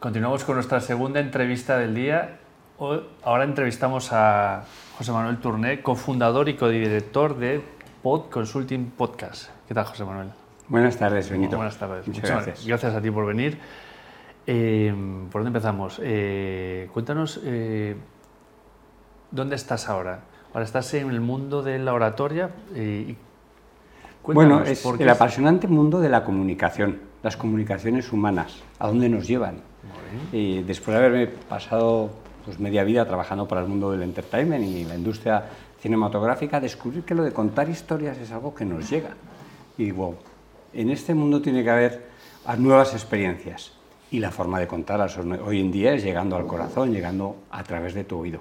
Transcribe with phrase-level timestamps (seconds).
[0.00, 2.38] Continuamos con nuestra segunda entrevista del día.
[3.24, 4.62] Ahora entrevistamos a
[4.96, 7.60] José Manuel Tourné, cofundador y codirector de
[8.00, 9.50] Pod Consulting Podcast.
[9.66, 10.28] ¿Qué tal, José Manuel?
[10.68, 11.56] Buenas tardes, Benito.
[11.56, 12.06] Buenas tardes.
[12.06, 12.64] Muchas, gracias.
[12.64, 13.58] Gracias a ti por venir.
[14.46, 14.94] Eh,
[15.32, 16.00] ¿Por dónde empezamos?
[16.00, 17.96] Eh, cuéntanos, eh,
[19.32, 20.20] ¿dónde estás ahora?
[20.54, 22.50] Ahora estás en el mundo de la oratoria.
[24.22, 29.60] bueno, es el apasionante mundo de la comunicación, las comunicaciones humanas, a dónde nos llevan.
[30.32, 32.10] Y después de haberme pasado
[32.44, 35.44] pues, media vida trabajando para el mundo del entertainment y la industria
[35.80, 39.10] cinematográfica, descubrir que lo de contar historias es algo que nos llega.
[39.76, 40.16] Y digo,
[40.72, 42.08] en este mundo tiene que haber
[42.58, 43.72] nuevas experiencias.
[44.10, 47.94] Y la forma de contarlas hoy en día es llegando al corazón, llegando a través
[47.94, 48.40] de tu oído.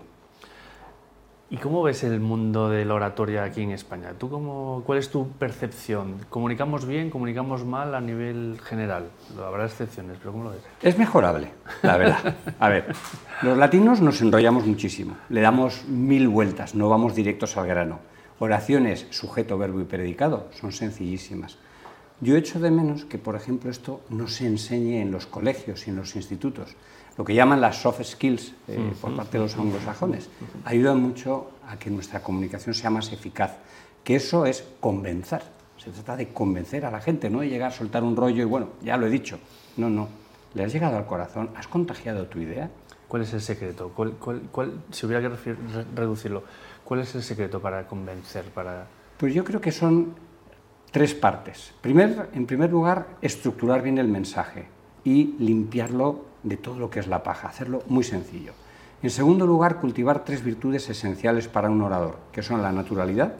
[1.49, 4.11] ¿Y cómo ves el mundo de la oratoria aquí en España?
[4.17, 6.17] ¿Tú cómo, ¿Cuál es tu percepción?
[6.29, 9.05] ¿Comunicamos bien, comunicamos mal a nivel general?
[9.41, 10.59] Habrá excepciones, pero ¿cómo lo ves?
[10.83, 11.51] Es mejorable,
[11.83, 12.35] la verdad.
[12.59, 12.93] A ver,
[13.43, 17.99] los latinos nos enrollamos muchísimo, le damos mil vueltas, no vamos directos al grano.
[18.39, 21.57] Oraciones, sujeto, verbo y predicado son sencillísimas.
[22.19, 25.91] Yo echo de menos que, por ejemplo, esto no se enseñe en los colegios y
[25.91, 26.75] en los institutos
[27.17, 30.29] lo que llaman las soft skills eh, por parte de los anglosajones,
[30.65, 33.57] ayudan mucho a que nuestra comunicación sea más eficaz,
[34.03, 35.41] que eso es convencer.
[35.77, 38.45] Se trata de convencer a la gente, no de llegar a soltar un rollo y
[38.45, 39.39] bueno, ya lo he dicho.
[39.77, 40.07] No, no.
[40.53, 42.69] Le has llegado al corazón, has contagiado tu idea.
[43.07, 43.91] ¿Cuál es el secreto?
[43.93, 45.55] ¿Cuál, si hubiera que
[45.95, 46.43] reducirlo,
[46.83, 48.45] ¿cuál es el secreto para convencer?
[48.45, 48.87] Para...
[49.17, 50.13] Pues yo creo que son
[50.91, 51.73] tres partes.
[51.81, 54.67] Primer, en primer lugar, estructurar bien el mensaje
[55.03, 58.53] y limpiarlo de todo lo que es la paja, hacerlo muy sencillo.
[59.03, 63.33] En segundo lugar, cultivar tres virtudes esenciales para un orador, que son la naturalidad,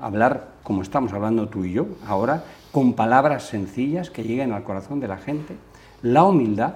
[0.00, 5.00] hablar como estamos hablando tú y yo ahora, con palabras sencillas que lleguen al corazón
[5.00, 5.56] de la gente,
[6.02, 6.74] la humildad,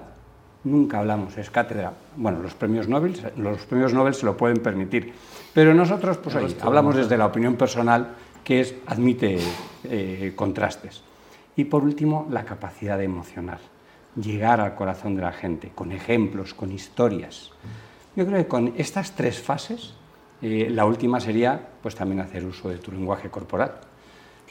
[0.63, 1.93] nunca hablamos, es cátedra.
[2.15, 5.13] Bueno, los premios Nobel, los premios Nobel se lo pueden permitir,
[5.53, 8.09] pero nosotros pues hablamos desde la opinión personal
[8.43, 9.39] que es, admite
[9.85, 11.01] eh, contrastes.
[11.55, 13.59] Y por último, la capacidad de emocionar
[14.15, 17.51] llegar al corazón de la gente, con ejemplos, con historias.
[18.15, 19.93] Yo creo que con estas tres fases,
[20.41, 23.73] eh, la última sería pues también hacer uso de tu lenguaje corporal.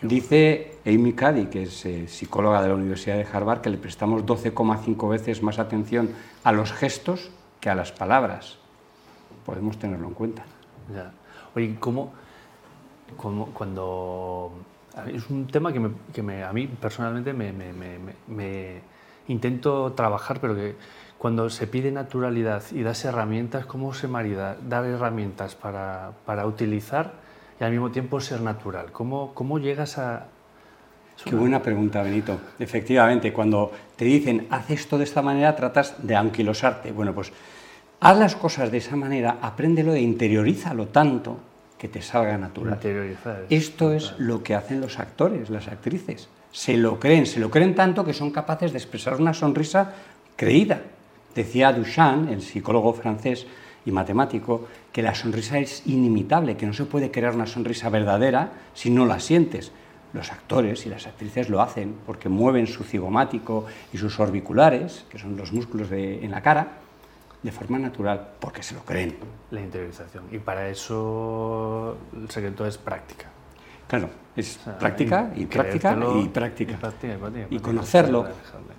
[0.01, 4.25] Dice Amy Cuddy, que es eh, psicóloga de la Universidad de Harvard, que le prestamos
[4.25, 6.11] 12,5 veces más atención
[6.43, 7.31] a los gestos
[7.61, 8.59] que a las palabras.
[9.47, 10.45] Podemos tenerlo en cuenta.
[10.93, 11.13] Ya.
[11.55, 12.13] Oye, ¿cómo,
[13.17, 14.53] cómo, cuando...
[15.07, 18.83] Es un tema que, me, que me, a mí personalmente me, me
[19.29, 20.75] intento trabajar, pero que
[21.19, 27.13] cuando se pide naturalidad y das herramientas, ¿cómo se marida dar herramientas para, para utilizar
[27.61, 28.91] y al mismo tiempo ser natural?
[28.91, 30.27] ¿Cómo, cómo llegas a...?
[31.25, 32.41] Qué buena pregunta, Benito.
[32.59, 36.91] Efectivamente, cuando te dicen, haz esto de esta manera, tratas de anquilosarte.
[36.91, 37.33] Bueno, pues
[38.01, 41.39] haz las cosas de esa manera, apréndelo e interiorízalo tanto
[41.79, 42.81] que te salga natural.
[43.49, 47.75] Esto es lo que hacen los actores, las actrices se lo creen, se lo creen
[47.75, 49.95] tanto que son capaces de expresar una sonrisa
[50.37, 50.83] creída.
[51.35, 53.47] Decía Duchamp, el psicólogo francés
[53.87, 58.53] y matemático, que la sonrisa es inimitable, que no se puede crear una sonrisa verdadera
[58.75, 59.73] si no la sientes.
[60.13, 63.65] Los actores y las actrices lo hacen porque mueven su cigomático
[63.95, 66.69] y sus orbiculares, que son los músculos en la cara,
[67.43, 69.17] de forma natural, porque se lo creen.
[69.51, 70.25] La interiorización.
[70.31, 73.31] Y para eso el secreto es práctica.
[73.93, 76.79] Claro, es práctica y práctica y práctica.
[77.51, 78.25] Y, conocerlo.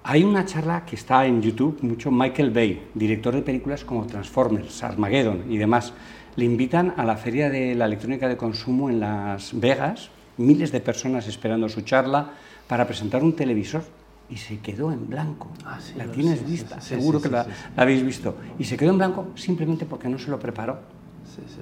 [0.01, 4.81] Hay una charla que está en YouTube, mucho Michael Bay, director de películas como Transformers,
[4.81, 5.93] Armageddon y demás.
[6.35, 10.79] Le invitan a la Feria de la Electrónica de Consumo en Las Vegas, miles de
[10.79, 12.31] personas esperando su charla
[12.67, 13.83] para presentar un televisor
[14.31, 15.51] y se quedó en blanco.
[15.63, 17.45] Ah, la tienes vista, seguro que la,
[17.75, 18.35] la habéis visto.
[18.57, 21.02] Y se quedó en blanco simplemente porque no se lo preparó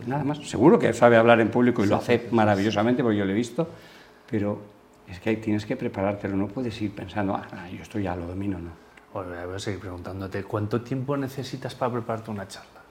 [0.05, 0.37] Nada más.
[0.49, 3.67] Seguro que sabe hablar en público y lo hace maravillosamente porque yo lo he visto,
[4.29, 4.59] pero
[5.07, 8.59] es que tienes que preparártelo, no puedes ir pensando, ah, yo esto ya lo domino,
[8.59, 8.71] no.
[9.13, 12.81] voy a seguir preguntándote, ¿cuánto tiempo necesitas para prepararte una charla?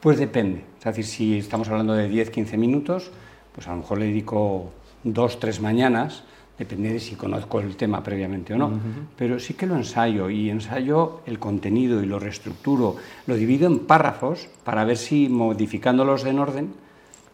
[0.00, 0.64] Pues depende.
[0.78, 3.10] Es decir, si estamos hablando de 10, 15 minutos,
[3.54, 4.72] pues a lo mejor le dedico
[5.04, 6.24] dos, tres mañanas
[6.58, 8.70] depende de si conozco el tema previamente o no,
[9.16, 12.96] pero sí que lo ensayo y ensayo el contenido y lo reestructuro,
[13.26, 16.84] lo divido en párrafos para ver si modificándolos en orden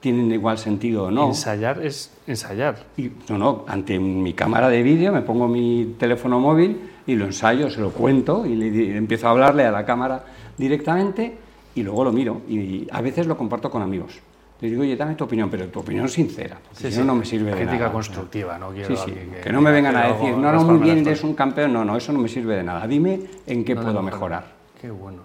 [0.01, 1.29] tienen igual sentido o no.
[1.29, 2.87] Ensayar es ensayar.
[2.97, 7.27] Y, no, no, ante mi cámara de vídeo me pongo mi teléfono móvil y lo
[7.27, 10.25] ensayo, se lo cuento y le, empiezo a hablarle a la cámara
[10.57, 11.37] directamente
[11.75, 14.21] y luego lo miro y a veces lo comparto con amigos.
[14.61, 17.47] Le digo, oye, dame tu opinión, pero tu opinión sincera, si no, no me sirve
[17.47, 17.67] de nada.
[17.67, 19.13] Crítica constructiva, no quiero sí,
[19.43, 21.97] que, no me vengan a decir, no, no, muy bien, eres un campeón, no, no,
[21.97, 22.87] eso no me sirve de nada.
[22.87, 24.45] Dime en qué puedo mejorar.
[24.81, 25.23] qué bueno.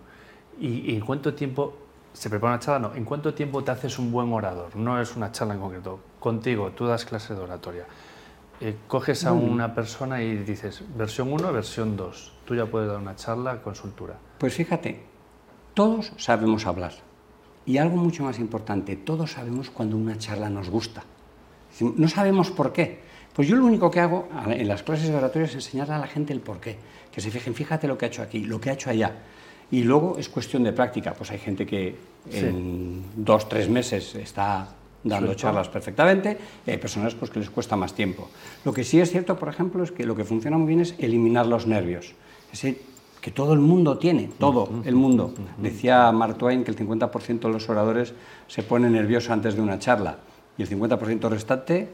[0.57, 1.75] ¿Y, y en cuánto tiempo
[2.13, 2.87] se prepara una charla?
[2.87, 4.73] No, ¿en cuánto tiempo te haces un buen orador?
[4.77, 5.99] No es una charla en concreto.
[6.19, 7.85] Contigo, tú das clases de oratoria.
[8.61, 12.33] Eh, coges a una persona y dices, versión 1, versión 2.
[12.45, 14.15] Tú ya puedes dar una charla, consultura.
[14.37, 15.03] Pues fíjate,
[15.73, 16.93] todos sabemos hablar.
[17.65, 21.03] Y algo mucho más importante, todos sabemos cuando una charla nos gusta.
[21.81, 22.99] No sabemos por qué.
[23.33, 26.07] Pues yo lo único que hago en las clases de oratoria es enseñar a la
[26.07, 26.77] gente el por qué.
[27.11, 29.11] Que se fijen, fíjate lo que ha hecho aquí, lo que ha hecho allá.
[29.71, 31.13] Y luego es cuestión de práctica.
[31.13, 31.95] Pues hay gente que
[32.31, 34.69] en dos, tres meses está
[35.03, 38.29] dando charlas perfectamente, y hay personas pues, que les cuesta más tiempo.
[38.63, 40.95] Lo que sí es cierto, por ejemplo, es que lo que funciona muy bien es
[40.97, 42.13] eliminar los nervios.
[42.51, 42.79] Ese
[43.25, 45.33] que todo el mundo tiene, todo el mundo.
[45.57, 48.13] Decía Mark Twain que el 50% de los oradores
[48.45, 50.17] se pone nervioso antes de una charla
[50.55, 51.89] y el 50% restante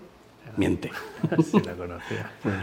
[0.57, 0.91] miente.
[1.41, 2.29] Sí, la conocía.
[2.43, 2.55] Pues,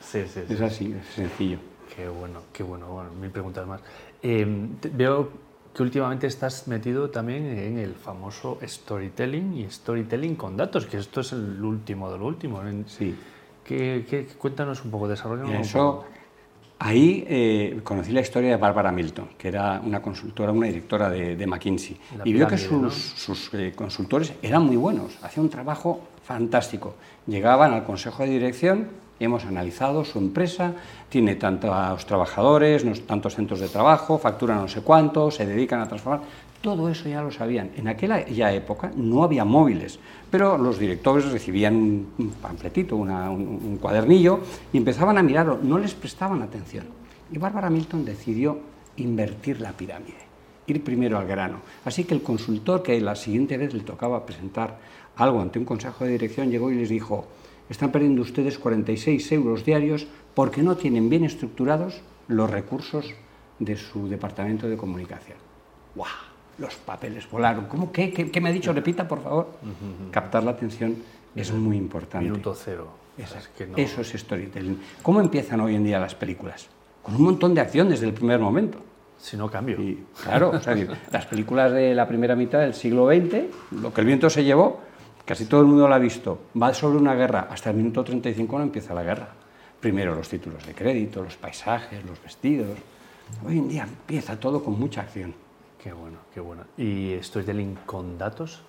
[0.00, 1.58] sí, sí, Es así, es sencillo.
[1.94, 2.88] Qué bueno, qué bueno.
[2.88, 3.80] Bueno, mil preguntas más.
[4.24, 4.44] Eh,
[4.92, 5.30] veo
[5.72, 11.20] que últimamente estás metido también en el famoso storytelling y storytelling con datos, que esto
[11.20, 12.60] es el último de lo último.
[12.86, 13.14] Sí.
[13.64, 15.44] ¿Qué, cuéntanos un poco, desarrollo.
[15.52, 16.04] Eso,
[16.80, 21.46] ahí eh, conocí la historia de Barbara Milton, que era una consultora, una directora de,
[21.46, 26.94] McKinsey, y vio que sus, eh, consultores eran muy buenos, hacían un trabajo fantástico.
[27.26, 28.88] Llegaban al consejo de dirección
[29.20, 30.72] hemos analizado su empresa,
[31.08, 36.22] tiene tantos trabajadores, tantos centros de trabajo, factura no sé cuánto, se dedican a transformar.
[36.60, 37.70] Todo eso ya lo sabían.
[37.76, 39.98] En aquella época no había móviles,
[40.30, 44.40] pero los directores recibían un panfletito, un, cuadernillo
[44.70, 46.84] y empezaban a mirarlo, no les prestaban atención.
[47.32, 48.58] Y Bárbara Milton decidió
[48.96, 50.18] invertir la pirámide,
[50.66, 51.60] ir primero al grano.
[51.86, 54.78] Así que el consultor que la siguiente vez le tocaba presentar
[55.16, 57.26] algo ante un consejo de dirección llegó y les dijo,
[57.70, 63.14] están perdiendo ustedes 46 euros diarios porque no tienen bien estructurados los recursos
[63.58, 65.38] de su departamento de comunicación.
[65.94, 66.29] ¡Guau!
[66.58, 67.66] Los papeles volaron.
[67.66, 67.90] ¿Cómo?
[67.92, 68.72] ¿Qué, qué, me ha dicho?
[68.72, 69.50] Repita, por favor.
[70.10, 70.96] Captar la atención
[71.34, 72.28] es muy importante.
[72.28, 72.88] Minuto cero.
[73.76, 74.80] Eso es storytelling.
[75.02, 76.68] ¿Cómo empiezan hoy en día las películas?
[77.02, 78.78] Con un montón de acción desde el primer momento.
[79.18, 79.76] Si no cambio.
[80.22, 80.52] claro,
[81.12, 84.80] las películas de la primera mitad del siglo XX, lo que el viento se llevó,
[85.30, 86.40] Casi todo el mundo lo ha visto.
[86.60, 87.46] Va sobre una guerra.
[87.48, 89.28] Hasta el minuto 35 no empieza la guerra.
[89.78, 92.76] Primero los títulos de crédito, los paisajes, los vestidos.
[93.46, 95.32] Hoy en día empieza todo con mucha acción.
[95.82, 96.64] Qué bueno, qué bueno.
[96.76, 98.60] ¿Y storytelling con datos?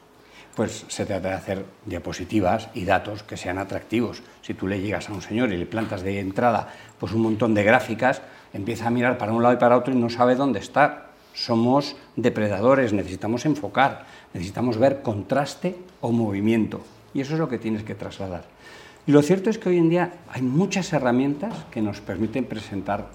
[0.55, 4.23] Pues se trata de hacer diapositivas y datos que sean atractivos.
[4.41, 7.53] Si tú le llegas a un señor y le plantas de entrada pues un montón
[7.53, 8.21] de gráficas,
[8.53, 11.07] empieza a mirar para un lado y para otro y no sabe dónde está.
[11.33, 16.81] Somos depredadores, necesitamos enfocar, necesitamos ver contraste o movimiento.
[17.13, 18.45] Y eso es lo que tienes que trasladar.
[19.05, 23.07] Y lo cierto es que hoy en día hay muchas herramientas que nos permiten presentar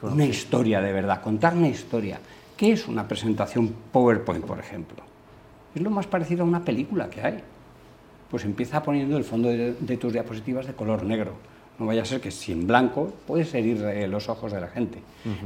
[0.00, 2.20] una historia de verdad, contar una historia.
[2.56, 5.02] ¿Qué es una presentación PowerPoint, por ejemplo?
[5.74, 7.40] Es lo más parecido a una película que hay.
[8.30, 11.32] Pues empieza poniendo el fondo de, tus diapositivas de color negro.
[11.80, 14.68] No vaya a ser que si en blanco puedes herir eh, los ojos de la
[14.68, 15.00] gente.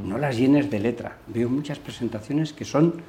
[0.05, 1.17] No las llenes de letra.
[1.29, 3.01] Veo muchas presentaciones que son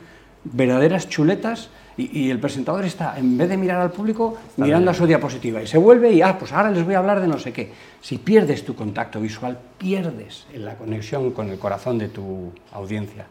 [0.44, 5.06] verdaderas chuletas y, el presentador está, en vez de mirar al público, mirando a su
[5.06, 7.52] diapositiva y se vuelve y, ah, pues ahora les voy a hablar de no sé
[7.52, 7.74] qué.
[8.00, 13.28] Si pierdes tu contacto visual, pierdes la conexión con el corazón de tu audiencia.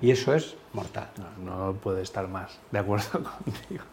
[0.00, 1.08] Y eso es mortal.
[1.44, 3.10] No, no puede estar más de acuerdo
[3.44, 3.84] contigo.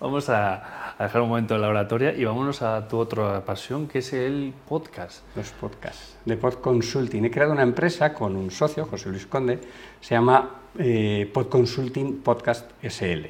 [0.00, 4.14] Vamos a, dejar un momento la oratoria y vámonos a tu otra pasión, que es
[4.14, 5.22] el podcast.
[5.36, 7.26] Los podcasts, de Pod Consulting.
[7.26, 9.60] He creado una empresa con un socio, José Luis Conde,
[10.00, 13.26] se llama eh, Pod Consulting Podcast SL.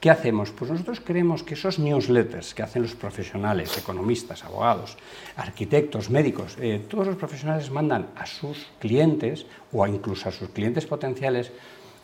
[0.00, 0.50] ¿Qué hacemos?
[0.50, 4.96] Pues nosotros creemos que esos newsletters que hacen los profesionales, economistas, abogados,
[5.36, 10.86] arquitectos, médicos, eh, todos los profesionales mandan a sus clientes o incluso a sus clientes
[10.86, 11.52] potenciales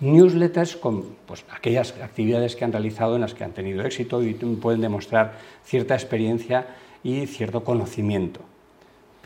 [0.01, 4.35] newsletters con pues, aquellas actividades que han realizado en las que han tenido éxito y
[4.35, 6.67] pueden demostrar cierta experiencia
[7.03, 8.41] y cierto conocimiento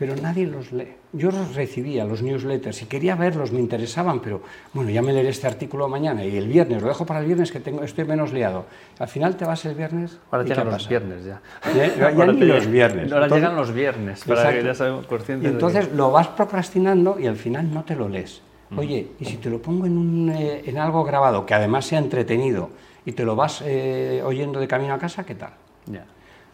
[0.01, 0.95] pero nadie los lee.
[1.13, 4.41] Yo los recibía, los newsletters, y quería verlos, me interesaban, pero
[4.73, 7.51] bueno, ya me leeré este artículo mañana y el viernes, lo dejo para el viernes
[7.51, 8.65] que tengo, estoy menos liado.
[8.97, 10.17] Al final te vas el viernes.
[10.31, 11.39] Ahora llegan los viernes ya.
[11.75, 13.11] Ya, ni los viernes.
[13.11, 17.35] Ahora llegan los viernes, para que ya sabemos Y entonces lo vas procrastinando y al
[17.35, 18.41] final no te lo lees.
[18.71, 18.79] Mm.
[18.79, 21.99] Oye, y si te lo pongo en, un, eh, en algo grabado que además sea
[21.99, 22.71] entretenido
[23.05, 25.51] y te lo vas eh, oyendo de camino a casa, ¿qué tal?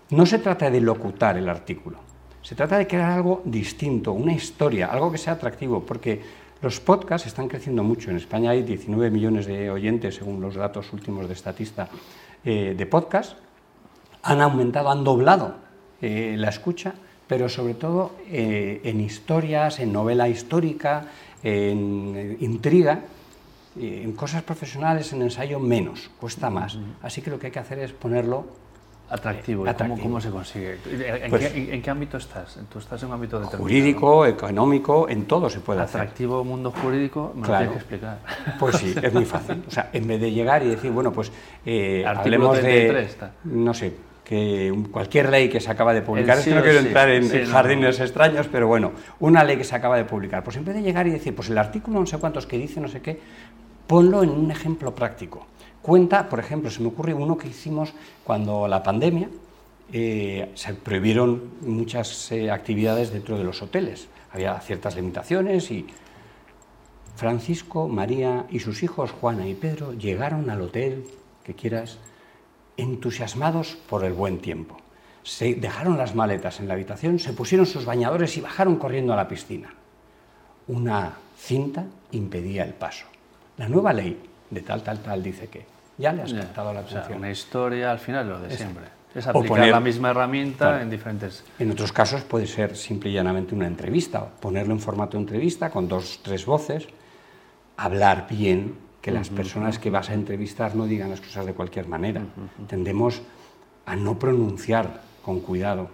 [0.09, 2.06] No se trata de locutar el artículo
[2.41, 6.21] se trata de crear algo distinto, una historia, algo que sea atractivo, porque
[6.61, 8.09] los podcasts están creciendo mucho.
[8.09, 11.89] En España hay 19 millones de oyentes, según los datos últimos de Estatista,
[12.43, 13.37] eh, de podcast.
[14.23, 15.55] Han aumentado, han doblado
[16.01, 16.95] eh, la escucha,
[17.27, 21.05] pero sobre todo eh, en historias, en novela histórica,
[21.43, 23.01] en intriga.
[23.79, 26.79] En cosas profesionales, en ensayo, menos, cuesta más.
[27.03, 28.47] Así que lo que hay que hacer es ponerlo
[29.09, 29.65] Atractivo.
[29.65, 29.95] ¿Y Atractivo.
[29.95, 30.77] ¿Cómo, cómo se consigue?
[31.23, 32.59] ¿En, Pues- qué, en qué ámbito estás?
[32.71, 33.63] ¿Tú estás en un ámbito determinado?
[33.63, 36.01] jurídico, económico, en todo se puede hacer.
[36.01, 37.65] Atractivo mundo jurídico, me Claro.
[37.65, 38.57] lo tienes que explicar.
[38.59, 39.63] Pues sí, es muy fácil.
[39.67, 41.31] O sea, en vez de llegar y decir, bueno, pues
[41.65, 43.93] eh, hablemos 33 de, no sé,
[44.25, 46.87] que cualquier ley que se acaba de publicar, es que no quiero sí.
[46.87, 50.03] entrar en, Sí, en no, jardines extraños, pero bueno, una ley que se acaba de
[50.03, 52.57] publicar, pues en vez de llegar y decir, pues el artículo no sé cuántos que
[52.57, 53.17] dice no sé qué,
[53.87, 55.47] ponlo en un ejemplo práctico.
[55.87, 57.93] Cuenta, por ejemplo, se me ocurre uno que hicimos
[58.25, 59.29] cuando la pandemia,
[59.93, 64.09] eh, se prohibieron muchas eh, actividades dentro de los hoteles.
[64.33, 65.87] Había ciertas limitaciones y
[67.15, 71.05] Francisco, María y sus hijos Juana y Pedro llegaron al hotel,
[71.45, 71.99] que quieras,
[72.75, 74.75] entusiasmados por el buen tiempo.
[75.23, 79.15] Se dejaron las maletas en la habitación, se pusieron sus bañadores y bajaron corriendo a
[79.15, 79.73] la piscina.
[80.67, 83.05] Una cinta impedía el paso.
[83.55, 86.81] La nueva ley de tal, tal, tal dice que ya le has Ya, captado la
[86.81, 87.17] o sea, atención.
[87.19, 88.85] una historia al final lo de siempre.
[89.15, 90.81] Es O aplicar poner- la misma herramienta Claro.
[90.83, 91.43] en diferentes...
[91.57, 95.69] En otros casos puede ser simple y llanamente una entrevista, ponerlo en formato de entrevista
[95.71, 96.87] con dos, tres voces,
[97.77, 101.87] hablar bien, que las personas que vas a entrevistar no digan las cosas de cualquier
[101.87, 102.21] manera.
[102.67, 103.21] Tendemos
[103.85, 105.89] a no pronunciar con cuidado.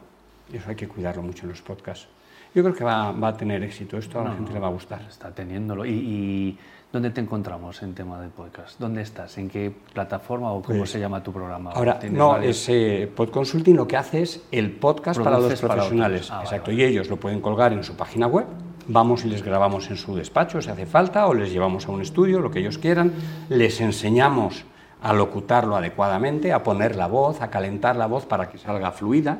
[0.52, 2.08] Eso hay que cuidarlo mucho en los podcasts.
[2.56, 4.68] Yo creo que va, va a tener éxito, esto a la No, gente le va
[4.68, 5.02] a gustar.
[5.08, 5.86] Está teniéndolo.
[5.86, 6.60] ¿Y, y
[6.94, 8.80] dónde te encontramos en tema de podcast?
[8.80, 9.36] ¿Dónde estás?
[9.40, 11.72] ¿En qué plataforma o cómo Pues, se llama tu programa?
[11.72, 12.56] Ahora, ¿Tienes no, varios?
[12.56, 16.30] es eh, Podconsulting lo que hace es el podcast para los para profesionales.
[16.32, 16.84] Ah, Exacto, vale.
[16.84, 18.46] y ellos lo pueden colgar en su página web.
[18.88, 22.02] Vamos y les grabamos en su despacho si hace falta, o les llevamos a un
[22.02, 23.12] estudio, lo que ellos quieran.
[23.50, 24.64] Les enseñamos
[25.02, 29.40] a locutarlo adecuadamente, a poner la voz, a calentar la voz para que salga fluida.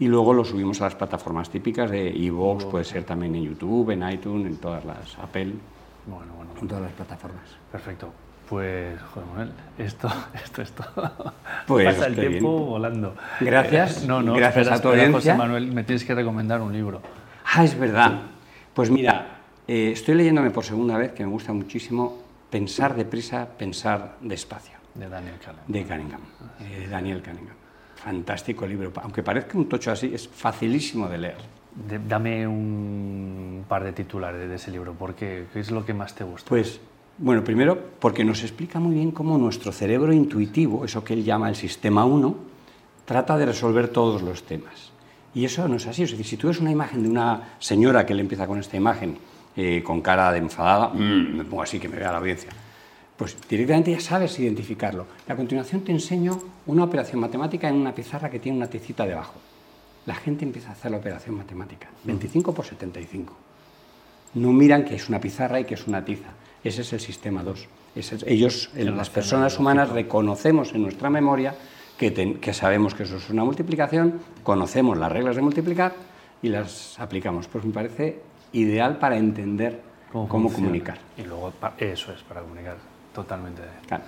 [0.00, 3.90] Y luego lo subimos a las plataformas típicas de iVoox, puede ser también en YouTube,
[3.90, 5.52] en iTunes, en todas las Apple,
[6.06, 6.50] Bueno, bueno.
[6.60, 7.44] en todas las plataformas.
[7.70, 8.12] Perfecto.
[8.48, 11.34] Pues, joder, Manuel, esto, esto es todo.
[11.66, 12.68] Pues, Pasa el tiempo bien.
[12.68, 13.14] volando.
[13.40, 14.02] Gracias.
[14.02, 15.32] Eh, no, no, Gracias espera, a tu espera, audiencia.
[15.32, 17.00] José Manuel, me tienes que recomendar un libro.
[17.54, 18.22] Ah, es verdad.
[18.74, 19.38] Pues mira,
[19.68, 22.18] eh, estoy leyéndome por segunda vez, que me gusta muchísimo,
[22.50, 25.64] Pensar deprisa, pensar despacio, De Daniel Kahneman.
[25.68, 26.20] de Cunningham,
[26.60, 27.54] eh, Daniel Cunningham.
[27.94, 28.92] Fantástico libro.
[29.02, 31.36] Aunque parezca un tocho así, es facilísimo de leer.
[32.08, 36.24] Dame un par de titulares de ese libro, porque ¿qué es lo que más te
[36.24, 36.48] gusta?
[36.48, 36.80] Pues,
[37.18, 41.48] bueno, primero porque nos explica muy bien cómo nuestro cerebro intuitivo, eso que él llama
[41.48, 42.34] el sistema 1,
[43.04, 44.90] trata de resolver todos los temas.
[45.34, 46.02] Y eso no es así.
[46.02, 48.76] Es decir, si tú ves una imagen de una señora que le empieza con esta
[48.76, 49.16] imagen,
[49.56, 52.50] eh, con cara de enfadada, mm, me pongo así que me vea la audiencia,
[53.16, 55.06] pues directamente ya sabes identificarlo.
[55.28, 59.04] Y a continuación te enseño una operación matemática en una pizarra que tiene una tecita
[59.04, 59.34] debajo.
[60.06, 63.34] La gente empieza a hacer la operación matemática, 25 por 75
[64.32, 66.28] no miran que es una pizarra y que es una tiza.
[66.62, 67.66] Ese es el sistema 2.
[67.96, 71.56] Ese es- ellos, el- las personas humanas, reconocemos en nuestra memoria
[71.98, 75.94] que, ten- que sabemos que eso es una multiplicación, conocemos las reglas de multiplicar
[76.42, 77.48] y las aplicamos.
[77.48, 78.20] Pues me parece
[78.52, 79.80] ideal para entender
[80.12, 80.98] cómo, comunicar.
[81.18, 82.76] Y luego, eso es, para comunicar
[83.12, 83.62] totalmente.
[83.88, 84.04] Claro.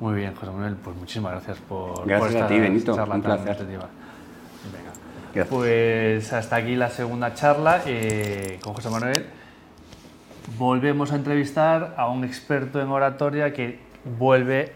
[0.00, 3.14] Muy bien, José Manuel, pues muchísimas gracias por, Gracias por a esta ti, Benito, charla
[3.14, 3.60] un tan placer.
[3.60, 3.88] nutritiva.
[4.72, 4.92] Venga.
[5.32, 9.24] Pues hasta aquí la segunda charla eh, con José Manuel.
[10.58, 13.78] Volvemos a entrevistar a un experto en oratoria que
[14.18, 14.72] vuelve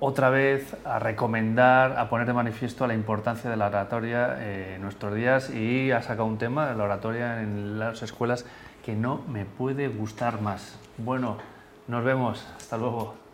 [0.00, 4.82] otra vez a recomendar, a poner de manifiesto la importancia de la oratoria eh, en
[4.82, 8.46] nuestros días y ha sacado un tema de la oratoria en las escuelas
[8.82, 10.78] que no me puede gustar más.
[10.96, 11.36] Bueno,
[11.86, 12.46] nos vemos.
[12.56, 13.27] Hasta luego.